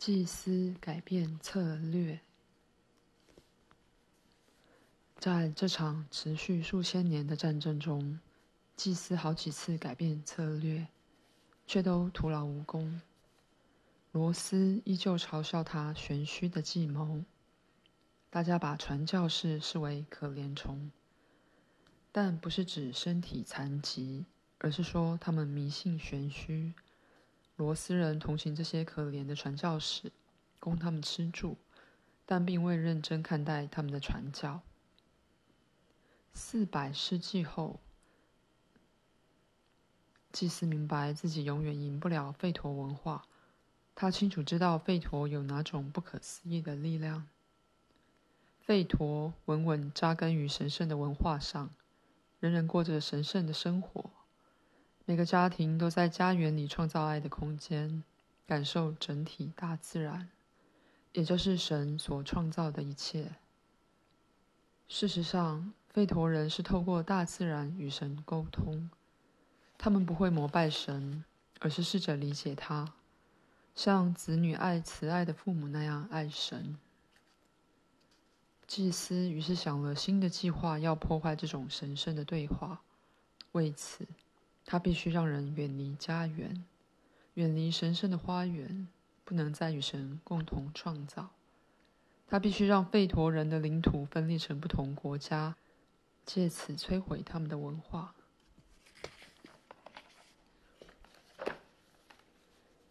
[0.00, 2.20] 祭司改变策略。
[5.18, 8.18] 在这场持续数千年的战争中，
[8.74, 10.88] 祭司好几次改变策略，
[11.66, 13.02] 却都徒劳无功。
[14.12, 17.22] 罗斯依旧嘲笑他玄虚的计谋。
[18.30, 20.90] 大家把传教士视为可怜虫，
[22.10, 24.24] 但不是指身体残疾，
[24.60, 26.72] 而是说他们迷信玄虚。
[27.60, 30.10] 罗斯人同情这些可怜的传教士，
[30.58, 31.58] 供他们吃住，
[32.24, 34.62] 但并未认真看待他们的传教。
[36.32, 37.78] 四百世纪后，
[40.32, 43.26] 祭司明白自己永远赢不了吠陀文化。
[43.94, 47.28] 他清楚知道吠陀有哪种不可思议的力量。
[48.66, 51.68] 吠陀稳稳扎根于神圣的文化上，
[52.38, 54.10] 人人过着神圣的生活。
[55.10, 58.04] 每个家庭都在家园里创造爱的空间，
[58.46, 60.28] 感受整体大自然，
[61.12, 63.32] 也就是神所创造的一切。
[64.86, 68.88] 事实上，吠陀人是透过大自然与神沟通，
[69.76, 71.24] 他们不会膜拜神，
[71.58, 72.92] 而是试着理解他，
[73.74, 76.78] 像子女爱慈爱的父母那样爱神。
[78.68, 82.82] 祭司于是想了新的计划，要破坏这种神圣的对话。
[83.50, 84.06] 为此，
[84.70, 86.64] 他必须让人远离家园，
[87.34, 88.86] 远离神圣的花园，
[89.24, 91.30] 不能再与神共同创造。
[92.28, 95.56] 他必须让吠陀人的领土分裂成不同国家。
[96.24, 98.14] 借此摧毁他们的文化。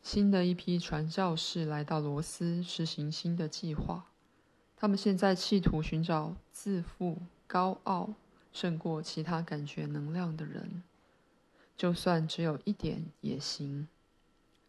[0.04, 4.08] 新的一批传教士来到罗斯，实行新的计划。
[4.76, 8.16] 他们现在企图寻找自负、高傲
[8.52, 10.84] 胜过其他感觉能量的人，
[11.80, 13.88] 就算只有一点也行。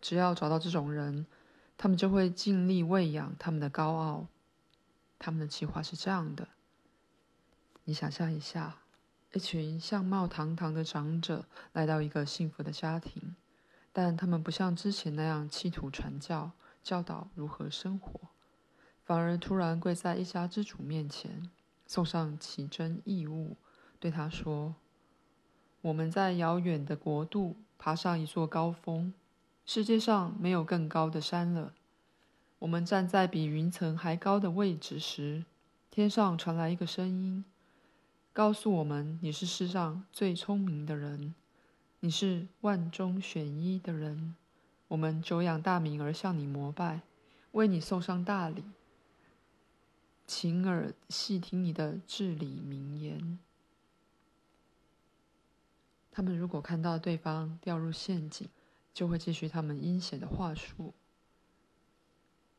[0.01, 1.27] 只要找到这种人，
[1.77, 4.29] 他们就会尽力喂养他们的高傲。
[5.19, 6.47] 他们的计划是这样的。
[7.83, 8.79] 你想象一下，
[9.33, 13.35] 一群相貌堂堂的长者来到一个幸福的家庭，
[13.93, 18.21] 但他们不像之前那样企图传教、教导如何生活，
[19.05, 21.51] 反而突然跪在一家之主面前，
[21.89, 23.57] 送上奇珍异物，
[23.99, 24.77] 对他说
[25.83, 29.15] ：“我们在遥远的国度爬上一座高峰，
[29.65, 31.73] 世界上没有更高的山了。
[32.59, 35.45] 我们站在比云层还高的位置时，
[35.91, 37.45] 天上传来一个声音。”
[38.33, 41.35] 告诉我们，你是世上最聪明的人，
[42.01, 44.37] 你是万中选一的人。
[44.89, 47.01] 我们久仰大名而向你膜拜，
[47.53, 48.63] 为你送上大礼。
[50.27, 53.39] 请耳细听你的至理名言。
[56.11, 58.49] 他们如果看到对方掉入陷阱，
[58.93, 60.93] 就会继续他们阴险的话术。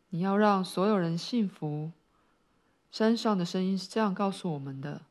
[0.09, 1.91] 你要让所有人信服。
[2.91, 5.03] 山上的声音是这样告诉我们的。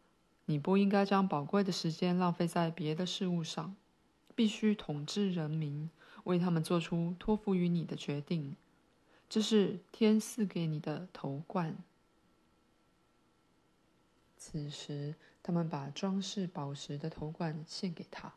[0.45, 3.75] 你不应该将宝贵的时间浪费在别的事物上，
[4.35, 5.89] 必须统治人民，
[6.25, 8.57] 为他们做出托付于你的决定。
[9.29, 11.77] 这是天赐给你的头冠。
[14.43, 18.33] 此时，他们把装饰宝石的头冠献给他，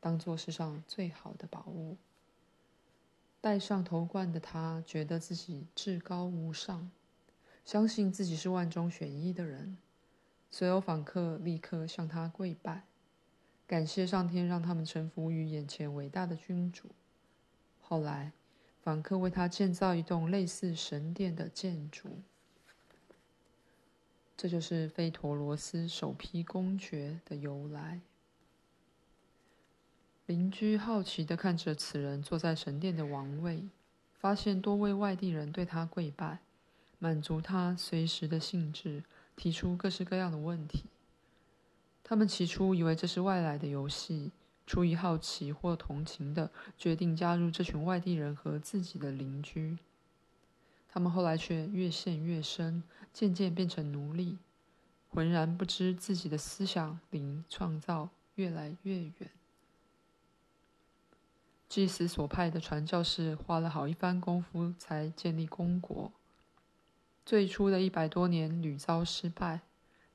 [0.00, 1.96] 当做世上最好的宝物。
[3.40, 6.90] 戴上头冠的他，觉得自己至高无上，
[7.64, 9.78] 相信自己是万中选一的人。
[10.50, 12.82] 所有访客立刻向他跪拜，
[13.68, 16.90] 感谢上天让他们臣服于眼前伟大的君主。
[17.80, 18.32] 后来，
[18.82, 22.20] 访客为他建造一栋类似神殿的建筑。
[24.36, 28.00] 这就是吠陀罗斯首批公爵的由来。
[30.26, 33.68] 邻居好奇地看着此人坐在神殿的王位，
[34.14, 36.40] 发现多位外地人对他跪拜，
[36.98, 39.04] 满足他随时的兴致。
[39.36, 40.84] 提出各式各样的问题。
[42.02, 44.32] 他们起初以为这是外来的游戏，
[44.66, 49.76] 出于好奇或同情的，决定加入这群外地人和自己的邻居。
[50.96, 52.82] 他们后来却越陷越深，
[53.12, 54.38] 渐渐变成奴隶，
[55.10, 59.30] 浑然不知自己的思想离创造越来越远。
[61.68, 66.10] 祭司所派的传教士花了好一番功夫才建立公国。
[67.26, 69.60] 最初的一百多年屡遭失败，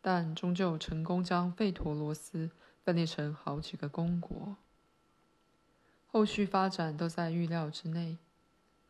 [0.01, 2.49] 但终究成功将费陀罗斯
[2.83, 4.57] 分裂成好几个公国。
[6.07, 8.17] 后续发展都在预料之内，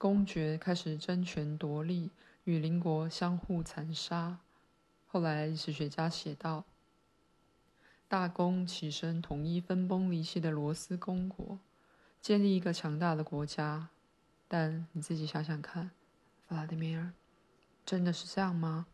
[0.02, 2.10] 公爵开始争权夺利，
[2.46, 4.40] 与邻国相互残杀。
[5.06, 6.66] 后来历史学家写道：
[8.08, 11.60] 大公起身统一分崩离析的罗斯公国，
[12.20, 13.90] 建立一个强大的国家。
[14.48, 15.92] 但你自己想想看。
[16.48, 17.14] 弗拉迪米尔，
[17.86, 18.88] 真的是这样吗？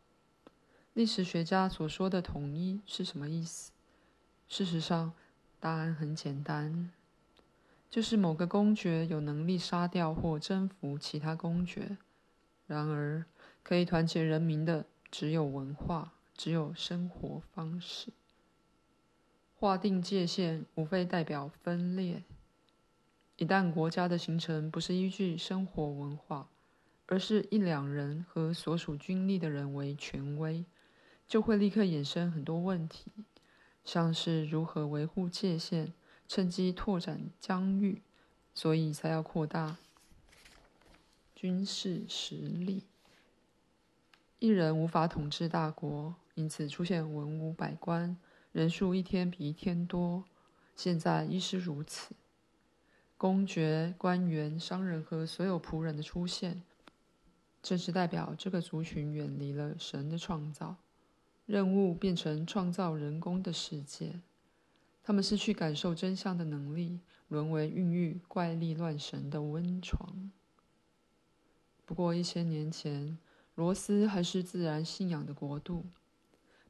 [0.94, 3.71] 历史学家所说的统一是什么意思？
[4.50, 5.13] 事实上，
[5.62, 6.92] 答案很简单，
[7.89, 11.98] 就是某个公爵有能力杀掉或征服其他公爵。
[12.66, 13.25] 然而，
[13.63, 18.12] 可以团结人民的只有文化，只有生活方式。
[19.56, 22.24] 划定界限，无非代表分裂。
[23.38, 26.50] 一旦国家的形成不是依据生活文化，
[27.06, 30.66] 而是一两人和所属军力的人为权威，
[31.28, 33.12] 就会立刻衍生很多问题。
[33.86, 35.94] 像是如何维护界限，
[36.27, 38.01] 趁机拓展疆域，
[38.53, 39.77] 所以才要扩大
[41.35, 42.83] 军事实力。
[44.39, 48.18] 一人无法统治大国，因此出现文武百官，
[48.51, 50.25] 人数一天比一天多。
[50.75, 52.13] 现在亦是如此。
[53.18, 56.62] 公爵、官员、商人和所有仆人的出现，
[57.63, 60.75] 正是代表这个族群远离了神的创造。
[61.47, 64.19] 任务变成创造人工的世界，
[65.07, 67.00] 他们失去感受真相的能力，
[67.30, 70.30] 沦为孕育怪力乱神的温床。
[71.86, 73.18] 不过一千年前，
[73.56, 75.86] 罗斯还是自然信仰的国度，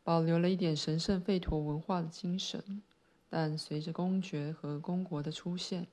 [0.03, 2.83] 保留了一点神圣吠陀文化的精神。
[3.27, 5.87] 但随着公爵和公国的出现，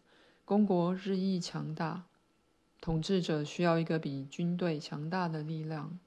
[0.44, 2.04] 公国日益强大，
[2.78, 5.98] 统治者需要一个比军队强大的力量。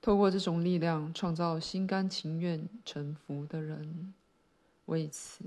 [0.00, 4.12] 透过这种力量，创造心甘情愿臣服的人。
[4.88, 5.44] 为此，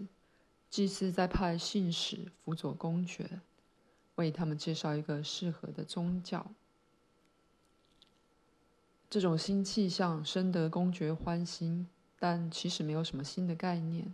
[0.69, 3.41] 祭司在派信使辅佐公爵，
[4.15, 6.51] 为他们介绍一个适合的宗教。
[9.09, 11.88] 这种新气象深得公爵欢心，
[12.19, 14.13] 但其实没有什么新的概念。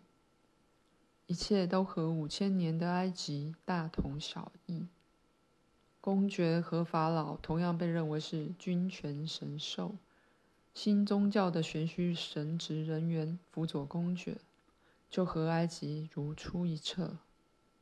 [1.27, 4.87] 一切都和五千年的埃及大同小异。
[5.99, 9.95] 公爵和法老同样被认为是君权神授。
[10.73, 14.37] 新宗教的玄虚神职人员辅佐公爵，
[15.09, 17.17] 就和埃及如出一辙，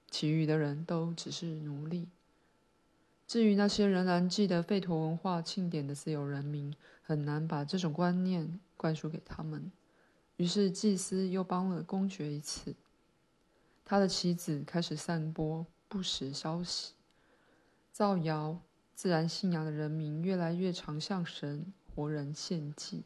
[0.10, 2.10] 其余的人都只是奴隶。
[3.28, 9.72] 至于那些仍然记得吠陀文化庆典的自由人民，很难把这种观念灌输给他们。
[10.38, 12.76] 于是祭司又帮了公爵一次，
[13.84, 16.94] 他的妻子开始散播不实消息，
[17.92, 18.60] 造谣，
[18.94, 21.74] 自然信仰的人民越来越常向神。
[21.96, 23.06] 活人献祭，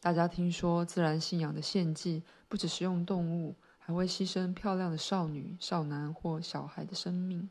[0.00, 7.48] 大家听说自然信仰的献祭不只是用动物，还会牺牲漂亮的少女、少男或小孩的生命。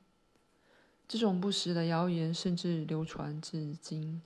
[1.07, 4.21] 这种不实的谣言甚至流传至今，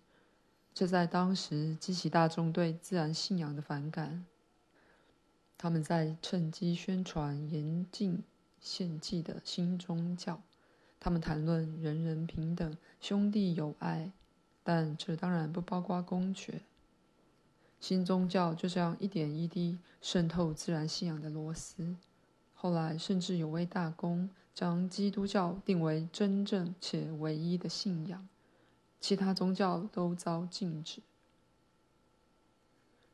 [0.73, 4.25] 这在当时激起大众对自然信仰的反感。
[5.57, 8.23] 他们在趁机宣传严禁
[8.59, 10.41] 献祭的新宗教，
[10.99, 14.11] 他们谈论人人平等、兄弟友爱。
[14.63, 16.61] 但这当然不包括公爵。
[17.81, 21.95] 新宗教就这样一点一滴渗透自然信仰的螺丝。
[22.53, 28.29] 后来甚至有位大公将基督教定为真正且唯一的信仰，
[28.99, 31.01] 其他宗教都遭禁止。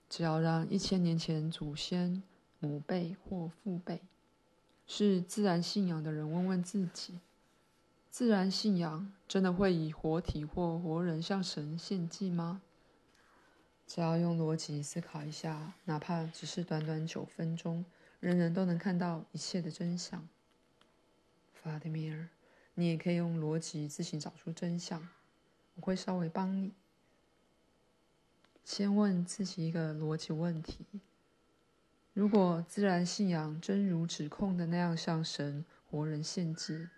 [0.10, 2.22] 只要让一千年前祖先、
[2.60, 4.02] 母辈或父辈
[4.86, 7.20] 是自然信仰的人问问自己。
[8.10, 12.62] 自然信仰真的会以活体或活人向神献祭吗？
[13.88, 17.86] 只要用逻辑思考一下，哪怕只是短短九分钟，
[18.20, 20.28] 人人都能看到一切的真相。
[21.54, 22.28] 弗拉迪米尔，
[22.74, 25.08] 你也可以用逻辑自行找出真相，
[25.76, 26.74] 我会稍微帮你。
[28.66, 30.86] 先问自己一个逻辑问题：
[32.14, 36.90] 如果自然信仰真如指控的那样向神活人献祭，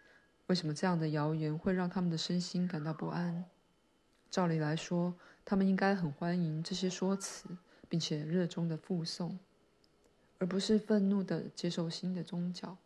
[0.48, 3.46] 为什么这样的谣言会让他们的身心感到不安？
[4.32, 7.50] 照理来说，他们应该很欢迎这些说辞，
[7.88, 9.40] 并且热衷的附送，
[10.38, 12.78] 而不是愤怒的接受新的宗教。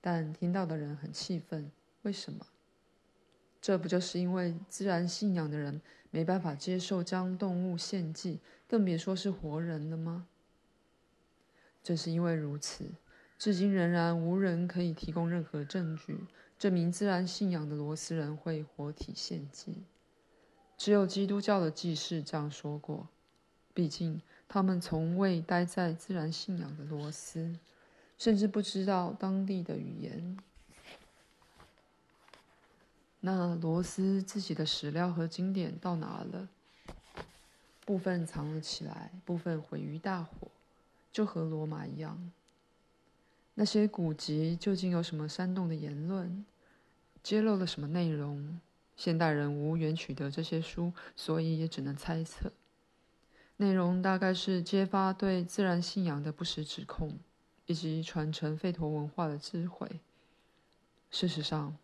[0.00, 1.70] 但听到的人很气愤，
[2.02, 2.46] 为什么？
[3.60, 5.80] 这不就是因为自然信仰的人
[6.10, 10.26] 没办法接受将动物献祭，更别说是活人了吗？
[11.82, 12.92] 正是因为如此，
[13.38, 16.26] 至今仍然无人可以提供任何证据。
[16.58, 19.82] 证明自然信仰的罗斯人会活体献祭，
[20.76, 23.08] 只有基督教的祭事这样说过。
[23.72, 27.58] 毕竟他们从未待在自然信仰的罗斯，
[28.16, 30.38] 甚至不知道当地的语言。
[33.20, 36.48] 那罗斯自己的史料和经典到哪了？
[37.84, 40.48] 部分藏了起来，部分毁于大火，
[41.10, 42.30] 就和罗马一样。
[43.54, 46.44] 那些古籍究竟有什么煽动的言论？
[47.22, 48.60] 揭露了什么内容？
[48.96, 52.52] 现代人无缘取得这些书，所以也只能猜测。
[53.56, 57.18] 内容大概是揭发对自然信仰的不实指控，
[57.66, 60.00] 以及传承吠陀文化的智慧。
[61.10, 61.76] 事实上，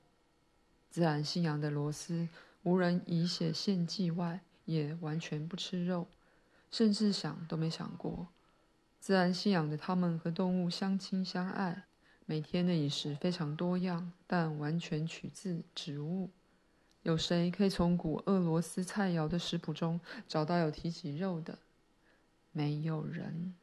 [0.88, 2.28] 自然信仰的罗斯，
[2.64, 6.08] 无人以血献祭外，也完全不吃肉，
[6.70, 8.26] 甚至想都没想过。
[8.98, 11.84] 自然信仰的他们和动物相亲相爱，
[12.26, 16.30] 每天的饮食非常多样，但完全取自植物。
[17.02, 21.59] 有谁可以从古俄罗斯菜肴的食谱中找到有提及肉的？
[22.52, 23.54] 没有人。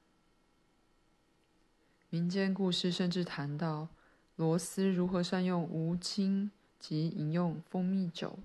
[2.09, 3.89] 民间故事甚至谈到
[4.37, 8.39] 罗斯如何善用乌青及饮用蜂蜜酒。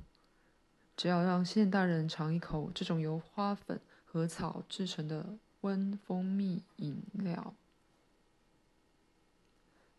[0.94, 7.54] 只要让现代人尝一口这种由花粉和草制成的温蜂蜜饮料，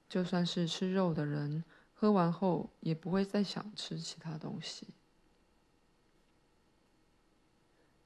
[0.08, 1.64] 就算是吃肉的人。
[2.04, 4.88] 喝完后也不会再想吃其他东西，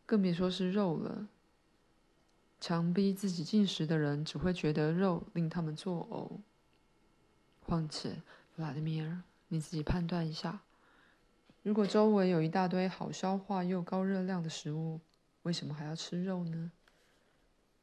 [0.06, 1.28] 更别说是肉了。
[2.60, 6.42] 强逼自己进食的人只会觉得肉令他们作呕。
[7.66, 8.22] 况且，
[8.56, 10.62] 弗拉德米尔，你自己判断一下：
[11.64, 15.00] 如果周围有一大堆好消化又高热量的食物，
[15.42, 16.72] 为什么还要吃肉呢？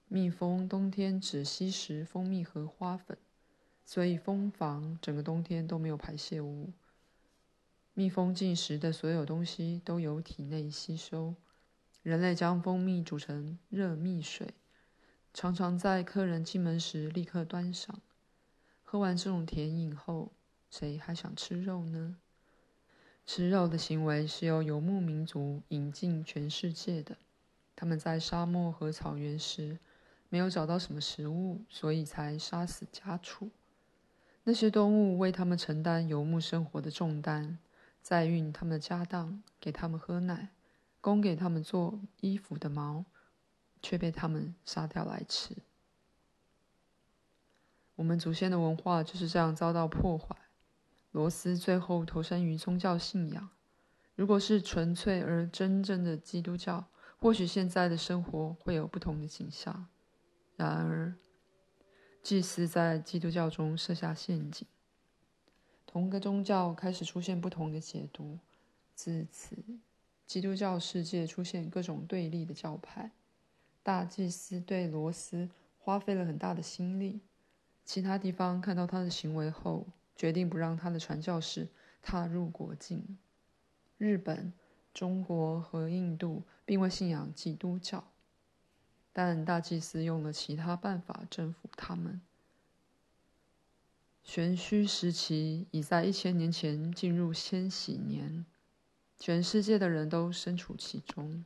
[0.07, 3.19] 蜜蜂冬天只吸食蜂蜜和花粉。
[3.85, 6.73] 所以蜂房整个冬天都没有排泄物。
[7.93, 11.35] 蜜蜂进食的所有东西都由体内吸收。
[12.03, 14.55] 人类将蜂蜜煮成热蜜水，
[15.33, 18.01] 常常在客人进门时立刻端上。
[18.83, 20.33] 喝完这种甜饮后，
[20.69, 22.17] 谁还想吃肉呢？
[23.25, 27.17] 吃肉的行为是由游牧民族引进全世界的。
[27.75, 29.79] 他们在沙漠和草原时
[30.29, 33.51] 没有找到什么食物，所以才杀死家畜。
[34.45, 37.59] 那些动物为他们承担游牧生活的重担，
[38.03, 40.51] 载运他们的家当，给他们喝奶，
[41.01, 43.05] 供给他们做衣服的毛，
[43.81, 45.57] 却被他们杀掉来吃。
[47.97, 50.37] 我们祖先的文化就是这样遭到破坏。
[51.13, 53.49] 罗斯最后投身于宗教信仰。
[54.17, 56.85] 如果是纯粹而真正的基督教，
[57.19, 59.87] 或许现在的生活会有不同的景象。
[60.57, 61.15] 然而，
[62.25, 64.67] 祭司在基督教中设下陷阱，
[65.85, 68.39] 同个宗教开始出现不同的解读，
[68.95, 69.59] 自此，
[70.27, 73.11] 基督教世界出现各种对立的教派。
[73.83, 77.21] 大祭司对罗斯花费了很大的心力，
[77.85, 81.69] 其他地方看到他的行为后，决定不让他的传教士
[82.01, 83.19] 踏入国境。
[83.99, 84.51] 日本、
[84.95, 88.03] 中国和印度并未信仰基督教。
[89.15, 92.21] 但大祭司用了其他办法征服他们。
[94.25, 98.45] 玄虚时期已在一千年前进入千禧年，
[99.19, 101.45] 全世界的人都身处其中，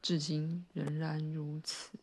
[0.00, 1.98] 至今仍然如此。